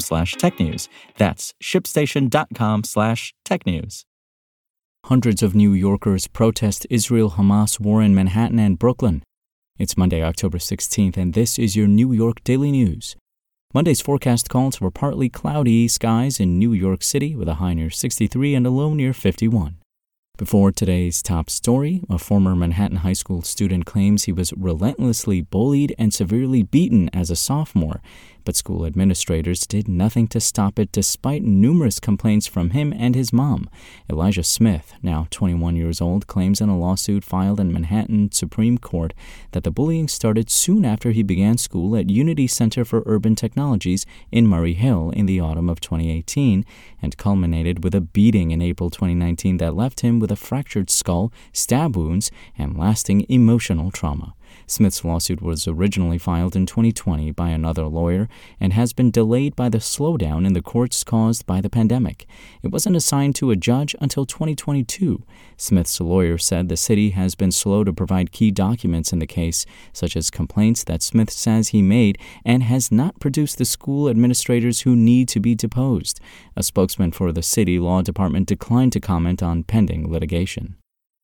slash 0.00 0.34
technews. 0.34 0.88
That's 1.16 1.54
shipstation.com 1.62 2.84
slash 2.84 3.34
technews. 3.44 4.04
Hundreds 5.04 5.42
of 5.42 5.54
New 5.54 5.72
Yorkers 5.72 6.26
protest 6.26 6.86
Israel-Hamas 6.90 7.78
war 7.78 8.02
in 8.02 8.14
Manhattan 8.14 8.58
and 8.58 8.78
Brooklyn. 8.78 9.22
It's 9.78 9.96
Monday, 9.96 10.22
October 10.22 10.58
16th, 10.58 11.16
and 11.16 11.34
this 11.34 11.58
is 11.58 11.76
your 11.76 11.86
New 11.86 12.12
York 12.12 12.42
Daily 12.44 12.72
News. 12.72 13.14
Monday's 13.74 14.00
forecast 14.00 14.48
calls 14.48 14.76
for 14.76 14.90
partly 14.90 15.28
cloudy 15.28 15.86
skies 15.86 16.40
in 16.40 16.58
New 16.58 16.72
York 16.72 17.02
City 17.02 17.36
with 17.36 17.46
a 17.46 17.54
high 17.54 17.74
near 17.74 17.90
63 17.90 18.54
and 18.54 18.66
a 18.66 18.70
low 18.70 18.94
near 18.94 19.12
51. 19.12 19.76
Before 20.38 20.72
today's 20.72 21.22
top 21.22 21.48
story, 21.48 22.02
a 22.10 22.18
former 22.18 22.54
Manhattan 22.54 22.98
High 22.98 23.12
School 23.14 23.42
student 23.42 23.86
claims 23.86 24.24
he 24.24 24.32
was 24.32 24.52
relentlessly 24.54 25.40
bullied 25.40 25.94
and 25.98 26.12
severely 26.12 26.62
beaten 26.62 27.08
as 27.14 27.30
a 27.30 27.36
sophomore 27.36 28.02
but 28.46 28.56
school 28.56 28.86
administrators 28.86 29.66
did 29.66 29.88
nothing 29.88 30.28
to 30.28 30.40
stop 30.40 30.78
it 30.78 30.92
despite 30.92 31.42
numerous 31.42 31.98
complaints 31.98 32.46
from 32.46 32.70
him 32.70 32.94
and 32.96 33.16
his 33.16 33.32
mom. 33.32 33.68
Elijah 34.08 34.44
Smith, 34.44 34.94
now 35.02 35.26
21 35.30 35.74
years 35.74 36.00
old, 36.00 36.28
claims 36.28 36.60
in 36.60 36.68
a 36.68 36.78
lawsuit 36.78 37.24
filed 37.24 37.58
in 37.58 37.72
Manhattan 37.72 38.30
Supreme 38.30 38.78
Court 38.78 39.12
that 39.50 39.64
the 39.64 39.72
bullying 39.72 40.06
started 40.06 40.48
soon 40.48 40.84
after 40.84 41.10
he 41.10 41.24
began 41.24 41.58
school 41.58 41.96
at 41.96 42.08
Unity 42.08 42.46
Center 42.46 42.84
for 42.84 43.02
Urban 43.04 43.34
Technologies 43.34 44.06
in 44.30 44.46
Murray 44.46 44.74
Hill 44.74 45.10
in 45.10 45.26
the 45.26 45.40
autumn 45.40 45.68
of 45.68 45.80
2018 45.80 46.64
and 47.02 47.16
culminated 47.16 47.82
with 47.82 47.96
a 47.96 48.00
beating 48.00 48.52
in 48.52 48.62
April 48.62 48.90
2019 48.90 49.56
that 49.56 49.74
left 49.74 50.00
him 50.00 50.20
with 50.20 50.30
a 50.30 50.36
fractured 50.36 50.88
skull, 50.88 51.32
stab 51.52 51.96
wounds, 51.96 52.30
and 52.56 52.78
lasting 52.78 53.26
emotional 53.28 53.90
trauma. 53.90 54.35
Smith's 54.66 55.04
lawsuit 55.04 55.40
was 55.40 55.68
originally 55.68 56.18
filed 56.18 56.56
in 56.56 56.66
2020 56.66 57.30
by 57.32 57.50
another 57.50 57.86
lawyer 57.86 58.28
and 58.60 58.72
has 58.72 58.92
been 58.92 59.10
delayed 59.10 59.54
by 59.54 59.68
the 59.68 59.78
slowdown 59.78 60.46
in 60.46 60.52
the 60.52 60.62
courts 60.62 61.04
caused 61.04 61.46
by 61.46 61.60
the 61.60 61.70
pandemic. 61.70 62.26
It 62.62 62.72
wasn't 62.72 62.96
assigned 62.96 63.34
to 63.36 63.50
a 63.50 63.56
judge 63.56 63.94
until 64.00 64.26
2022. 64.26 65.22
Smith's 65.56 66.00
lawyer 66.00 66.38
said 66.38 66.68
the 66.68 66.76
city 66.76 67.10
has 67.10 67.34
been 67.34 67.52
slow 67.52 67.84
to 67.84 67.92
provide 67.92 68.32
key 68.32 68.50
documents 68.50 69.12
in 69.12 69.18
the 69.18 69.26
case, 69.26 69.66
such 69.92 70.16
as 70.16 70.30
complaints 70.30 70.84
that 70.84 71.02
Smith 71.02 71.30
says 71.30 71.68
he 71.68 71.82
made, 71.82 72.18
and 72.44 72.62
has 72.62 72.92
not 72.92 73.20
produced 73.20 73.58
the 73.58 73.64
school 73.64 74.08
administrators 74.08 74.80
who 74.80 74.96
need 74.96 75.28
to 75.28 75.40
be 75.40 75.54
deposed. 75.54 76.20
A 76.56 76.62
spokesman 76.62 77.12
for 77.12 77.32
the 77.32 77.42
city 77.42 77.78
law 77.78 78.02
department 78.02 78.48
declined 78.48 78.92
to 78.92 79.00
comment 79.00 79.42
on 79.42 79.64
pending 79.64 80.10
litigation. 80.10 80.76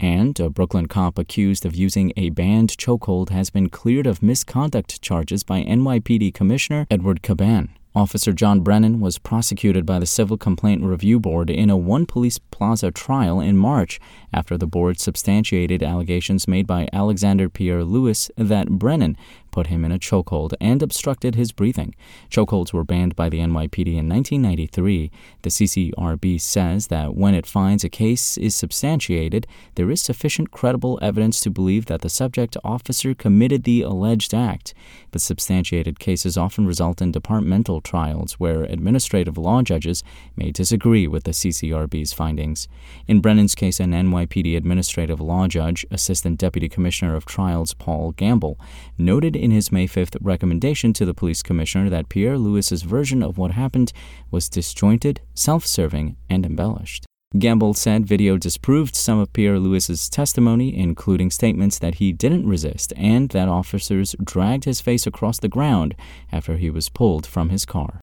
And 0.00 0.38
a 0.40 0.50
Brooklyn 0.50 0.86
cop 0.86 1.18
accused 1.18 1.64
of 1.64 1.74
using 1.74 2.12
a 2.16 2.30
banned 2.30 2.70
chokehold 2.70 3.30
has 3.30 3.50
been 3.50 3.68
cleared 3.68 4.06
of 4.06 4.22
misconduct 4.22 5.00
charges 5.00 5.42
by 5.42 5.62
NYPD 5.62 6.34
Commissioner 6.34 6.86
Edward 6.90 7.22
Caban. 7.22 7.68
Officer 7.96 8.32
John 8.32 8.60
Brennan 8.60 8.98
was 8.98 9.18
prosecuted 9.18 9.86
by 9.86 10.00
the 10.00 10.06
Civil 10.06 10.36
Complaint 10.36 10.82
Review 10.82 11.20
Board 11.20 11.48
in 11.48 11.70
a 11.70 11.76
one 11.76 12.06
police 12.06 12.38
plaza 12.38 12.90
trial 12.90 13.38
in 13.38 13.56
March 13.56 14.00
after 14.32 14.58
the 14.58 14.66
board 14.66 14.98
substantiated 14.98 15.80
allegations 15.80 16.48
made 16.48 16.66
by 16.66 16.88
Alexander 16.92 17.48
Pierre 17.48 17.84
Lewis 17.84 18.32
that 18.36 18.68
Brennan 18.68 19.16
put 19.54 19.68
him 19.68 19.84
in 19.84 19.92
a 19.92 20.00
chokehold 20.00 20.52
and 20.60 20.82
obstructed 20.82 21.36
his 21.36 21.52
breathing. 21.52 21.94
Chokeholds 22.28 22.72
were 22.72 22.82
banned 22.82 23.14
by 23.14 23.28
the 23.28 23.38
NYPD 23.38 23.94
in 23.94 24.08
1993. 24.08 25.12
The 25.42 25.50
CCRB 25.50 26.40
says 26.40 26.88
that 26.88 27.14
when 27.14 27.36
it 27.36 27.46
finds 27.46 27.84
a 27.84 27.88
case 27.88 28.36
is 28.36 28.56
substantiated, 28.56 29.46
there 29.76 29.92
is 29.92 30.02
sufficient 30.02 30.50
credible 30.50 30.98
evidence 31.00 31.38
to 31.40 31.50
believe 31.50 31.86
that 31.86 32.00
the 32.00 32.08
subject 32.08 32.56
officer 32.64 33.14
committed 33.14 33.62
the 33.62 33.82
alleged 33.82 34.34
act. 34.34 34.74
But 35.12 35.20
substantiated 35.20 36.00
cases 36.00 36.36
often 36.36 36.66
result 36.66 37.00
in 37.00 37.12
departmental 37.12 37.80
trials 37.80 38.32
where 38.40 38.64
administrative 38.64 39.38
law 39.38 39.62
judges 39.62 40.02
may 40.34 40.50
disagree 40.50 41.06
with 41.06 41.22
the 41.22 41.30
CCRB's 41.30 42.12
findings. 42.12 42.66
In 43.06 43.20
Brennan's 43.20 43.54
case, 43.54 43.78
an 43.78 43.92
NYPD 43.92 44.56
administrative 44.56 45.20
law 45.20 45.46
judge, 45.46 45.86
Assistant 45.92 46.40
Deputy 46.40 46.68
Commissioner 46.68 47.14
of 47.14 47.24
Trials 47.24 47.72
Paul 47.72 48.10
Gamble, 48.10 48.58
noted 48.98 49.36
in 49.44 49.50
his 49.50 49.70
May 49.70 49.86
5th 49.86 50.16
recommendation 50.20 50.94
to 50.94 51.04
the 51.04 51.14
police 51.14 51.42
commissioner 51.42 51.90
that 51.90 52.08
Pierre 52.08 52.38
Lewis's 52.38 52.82
version 52.82 53.22
of 53.22 53.36
what 53.36 53.50
happened 53.50 53.92
was 54.30 54.48
disjointed, 54.48 55.20
self 55.34 55.66
serving, 55.66 56.16
and 56.30 56.46
embellished. 56.46 57.04
Gamble 57.38 57.74
said 57.74 58.06
video 58.06 58.38
disproved 58.38 58.94
some 58.96 59.18
of 59.18 59.32
Pierre 59.32 59.58
Lewis's 59.58 60.08
testimony, 60.08 60.74
including 60.74 61.30
statements 61.30 61.78
that 61.80 61.96
he 61.96 62.12
didn't 62.12 62.48
resist 62.48 62.92
and 62.96 63.28
that 63.30 63.48
officers 63.48 64.14
dragged 64.22 64.64
his 64.64 64.80
face 64.80 65.06
across 65.06 65.38
the 65.40 65.48
ground 65.48 65.94
after 66.32 66.56
he 66.56 66.70
was 66.70 66.88
pulled 66.88 67.26
from 67.26 67.50
his 67.50 67.64
car. 67.64 68.00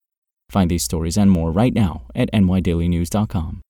Find 0.50 0.70
these 0.70 0.84
stories 0.84 1.18
and 1.18 1.32
more 1.32 1.50
right 1.52 1.74
now 1.74 2.04
at 2.14 2.32
nydailynews.com. 2.34 3.62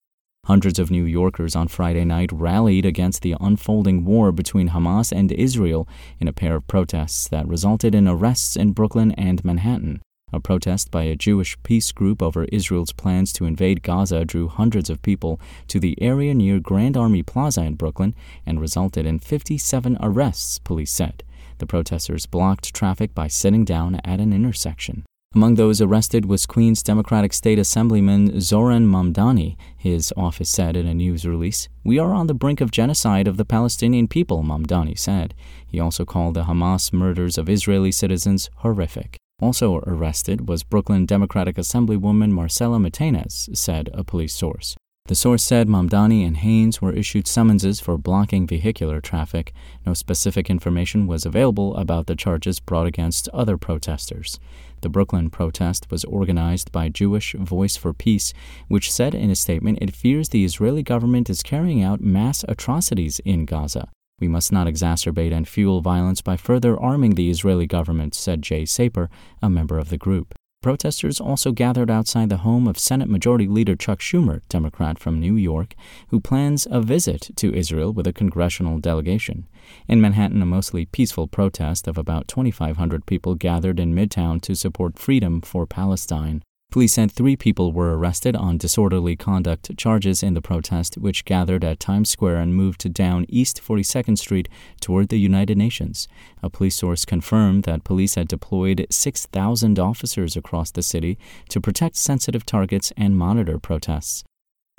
Hundreds 0.46 0.79
of 0.79 0.90
New 0.90 1.03
Yorkers 1.03 1.56
on 1.56 1.68
Friday 1.68 2.03
night 2.03 2.31
rallied 2.34 2.84
against 2.84 3.22
the 3.22 3.35
unfolding 3.40 4.03
war 4.03 4.31
between 4.31 4.69
Hamas 4.69 5.12
and 5.12 5.31
Israel 5.31 5.88
in 6.19 6.28
a 6.28 6.34
pair 6.34 6.56
of 6.56 6.66
protests 6.66 7.28
that 7.28 7.47
resulted 7.47 7.94
in 7.94 8.07
arrests 8.07 8.56
in 8.56 8.72
Brooklyn 8.72 9.12
and 9.12 9.46
Manhattan. 9.46 10.01
A 10.34 10.40
protest 10.40 10.90
by 10.90 11.03
a 11.03 11.16
Jewish 11.16 11.62
peace 11.62 11.91
group 11.91 12.24
over 12.24 12.46
Israel's 12.46 12.91
plans 12.91 13.31
to 13.34 13.46
invade 13.46 13.84
Gaza 13.84 14.25
drew 14.25 14.47
hundreds 14.47 14.90
of 14.90 15.03
people 15.03 15.40
to 15.68 15.80
the 15.80 15.96
area 16.01 16.34
near 16.34 16.59
Grand 16.59 16.97
Army 16.97 17.22
Plaza 17.22 17.62
in 17.62 17.75
Brooklyn 17.75 18.16
and 18.44 18.59
resulted 18.59 19.06
in 19.06 19.19
57 19.19 19.97
arrests, 20.01 20.57
police 20.57 20.91
said. 20.91 21.24
The 21.59 21.68
protesters 21.68 22.25
blocked 22.25 22.74
traffic 22.74 23.13
by 23.13 23.28
sitting 23.28 23.63
down 23.63 24.01
at 24.03 24.19
an 24.19 24.34
intersection. 24.34 25.06
Among 25.34 25.56
those 25.56 25.80
arrested 25.80 26.25
was 26.25 26.46
Queens 26.46 26.84
Democratic 26.84 27.31
State 27.31 27.58
Assemblyman 27.58 28.31
Zohran 28.42 28.88
Mamdani. 28.88 29.56
His 29.78 30.14
office 30.18 30.50
said 30.50 30.75
in 30.75 30.86
a 30.88 30.94
news 30.94 31.25
release, 31.25 31.69
We 31.86 31.97
are 31.97 32.14
on 32.14 32.28
the 32.28 32.34
brink 32.34 32.59
of 32.59 32.69
genocide 32.69 33.30
of 33.30 33.38
the 33.38 33.46
Palestinian 33.46 34.09
people, 34.09 34.44
Mamdani 34.44 35.00
said. 35.00 35.34
He 35.66 35.80
also 35.80 36.03
called 36.03 36.34
the 36.34 36.44
Hamas 36.44 36.92
murders 36.92 37.38
of 37.38 37.47
Israeli 37.47 37.94
citizens 37.94 38.50
horrific. 38.58 39.16
Also 39.42 39.78
arrested 39.88 40.50
was 40.50 40.64
Brooklyn 40.64 41.06
Democratic 41.06 41.56
Assemblywoman 41.56 42.31
Marcela 42.31 42.78
Mitaynes, 42.78 43.56
said 43.56 43.90
a 43.94 44.03
police 44.03 44.34
source. 44.34 44.75
The 45.08 45.16
source 45.16 45.44
said 45.44 45.68
Mamdani 45.68 46.25
and 46.25 46.38
Haynes 46.38 46.81
were 46.81 46.94
issued 46.94 47.28
summonses 47.28 47.80
for 47.80 47.98
blocking 47.98 48.46
vehicular 48.46 49.02
traffic. 49.02 49.52
No 49.86 49.94
specific 49.94 50.50
information 50.50 51.08
was 51.08 51.25
available 51.25 51.75
about 51.75 52.06
the 52.06 52.16
charges 52.16 52.59
brought 52.59 52.88
against 52.88 53.28
other 53.30 53.58
protesters. 53.58 54.40
The 54.81 54.90
Brooklyn 54.90 55.30
protest 55.30 55.90
was 55.92 56.03
organized 56.06 56.72
by 56.72 56.90
Jewish 56.90 57.34
Voice 57.34 57.78
for 57.78 57.94
Peace, 57.94 58.34
which 58.68 58.92
said 58.92 59.14
in 59.14 59.30
a 59.30 59.36
statement 59.36 59.80
it 59.81 59.96
fears 59.96 60.30
the 60.30 60.44
Israeli 60.44 60.84
government 60.84 61.30
is 61.30 61.44
carrying 61.44 61.84
out 61.84 62.02
mass 62.02 62.44
atrocities 62.47 63.19
in 63.24 63.46
Gaza. 63.46 63.90
We 64.19 64.28
must 64.28 64.52
not 64.52 64.68
exacerbate 64.68 65.34
and 65.34 65.47
fuel 65.47 65.81
violence 65.81 66.22
by 66.22 66.38
further 66.38 66.80
arming 66.80 67.16
the 67.16 67.30
Israeli 67.30 67.68
government, 67.68 68.13
said 68.13 68.42
Jay 68.42 68.66
Saper, 68.66 69.10
a 69.42 69.50
member 69.50 69.80
of 69.80 69.89
the 69.89 69.98
group. 69.98 70.36
Protesters 70.62 71.19
also 71.19 71.52
gathered 71.52 71.90
outside 71.90 72.30
the 72.30 72.38
home 72.38 72.68
of 72.68 72.78
Senate 72.78 73.10
Majority 73.10 73.48
Leader 73.48 73.75
Chuck 73.75 74.00
Schumer, 74.00 74.42
Democrat 74.48 75.00
from 75.00 75.19
New 75.19 75.36
York, 75.36 75.74
who 76.10 76.19
plans 76.19 76.68
a 76.69 76.81
visit 76.81 77.31
to 77.38 77.52
Israel 77.52 77.92
with 77.92 78.06
a 78.06 78.13
congressional 78.13 78.78
delegation. 78.78 79.48
In 79.88 80.00
Manhattan, 80.00 80.40
a 80.40 80.46
mostly 80.46 80.86
peaceful 80.86 81.28
protest 81.28 81.88
of 81.88 81.98
about 81.98 82.28
2,500 82.28 83.08
people 83.08 83.34
gathered 83.34 83.80
in 83.80 83.96
Midtown 83.96 84.40
to 84.42 84.54
support 84.54 85.00
freedom 85.00 85.42
for 85.42 85.66
Palestine. 85.66 86.44
Police 86.71 86.94
said 86.94 87.12
three 87.12 87.35
people 87.35 87.73
were 87.73 87.97
arrested 87.97 88.33
on 88.33 88.57
disorderly 88.57 89.18
conduct 89.18 89.75
charges 89.75 90.23
in 90.23 90.35
the 90.35 90.41
protest, 90.41 90.97
which 90.97 91.25
gathered 91.25 91.65
at 91.65 91.81
Times 91.81 92.09
Square 92.09 92.38
and 92.38 92.56
moved 92.56 92.94
down 92.94 93.25
East 93.27 93.62
42nd 93.62 94.18
Street 94.18 94.47
toward 94.79 95.09
the 95.09 95.19
United 95.19 95.57
Nations. 95.57 96.07
A 96.41 96.50
police 96.50 96.77
source 96.77 97.03
confirmed 97.03 97.63
that 97.65 97.83
police 97.83 98.15
had 98.15 98.29
deployed 98.29 98.88
6,000 98.89 99.79
officers 99.79 100.38
across 100.38 100.71
the 100.71 100.81
city 100.81 101.19
to 101.50 101.59
protect 101.59 101.97
sensitive 101.97 102.45
targets 102.45 102.94
and 102.95 103.17
monitor 103.17 103.59
protests. 103.59 104.24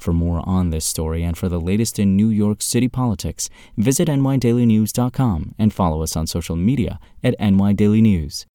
For 0.01 0.15
more 0.15 0.41
on 0.49 0.71
this 0.71 0.87
story 0.87 1.23
and 1.23 1.37
for 1.37 1.51
the 1.51 1.61
latest 1.61 1.99
in 1.99 2.17
New 2.17 2.31
York 2.31 2.63
City 2.63 2.89
politics, 2.89 3.51
visit 3.77 4.09
nydailynews.com 4.09 5.55
and 5.59 5.75
follow 5.75 6.03
us 6.03 6.17
on 6.17 6.27
social 6.27 6.57
media 6.57 6.99
at 7.23 7.39
nydailynews. 7.39 8.47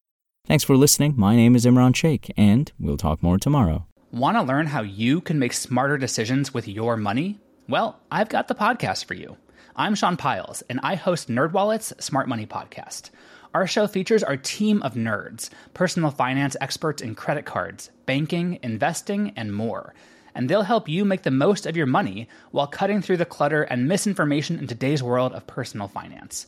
Thanks 0.47 0.63
for 0.63 0.77
listening. 0.77 1.13
My 1.17 1.35
name 1.35 1.57
is 1.57 1.65
Imran 1.65 1.93
Sheikh, 1.93 2.33
and 2.37 2.71
we'll 2.79 2.95
talk 2.95 3.21
more 3.21 3.37
tomorrow. 3.37 3.85
Want 4.11 4.37
to 4.37 4.43
learn 4.43 4.67
how 4.67 4.81
you 4.81 5.19
can 5.19 5.39
make 5.39 5.51
smarter 5.51 5.97
decisions 5.97 6.53
with 6.53 6.69
your 6.69 6.95
money? 6.95 7.37
Well, 7.67 7.99
I've 8.09 8.29
got 8.29 8.47
the 8.47 8.55
podcast 8.55 9.03
for 9.03 9.13
you. 9.13 9.35
I'm 9.75 9.93
Sean 9.93 10.15
Pyles, 10.15 10.61
and 10.69 10.79
I 10.81 10.95
host 10.95 11.27
NerdWallet's 11.27 12.01
Smart 12.01 12.29
Money 12.29 12.45
Podcast. 12.45 13.09
Our 13.53 13.67
show 13.67 13.87
features 13.87 14.23
our 14.23 14.37
team 14.37 14.81
of 14.83 14.93
nerds, 14.93 15.49
personal 15.73 16.11
finance 16.11 16.55
experts 16.61 17.01
in 17.01 17.13
credit 17.13 17.43
cards, 17.43 17.91
banking, 18.05 18.57
investing, 18.63 19.33
and 19.35 19.53
more. 19.53 19.93
And 20.33 20.47
they'll 20.47 20.61
help 20.61 20.87
you 20.87 21.03
make 21.03 21.23
the 21.23 21.29
most 21.29 21.65
of 21.65 21.75
your 21.75 21.87
money 21.87 22.29
while 22.51 22.67
cutting 22.67 23.01
through 23.01 23.17
the 23.17 23.25
clutter 23.25 23.63
and 23.63 23.85
misinformation 23.85 24.59
in 24.59 24.67
today's 24.67 25.03
world 25.03 25.33
of 25.33 25.45
personal 25.45 25.89
finance. 25.89 26.47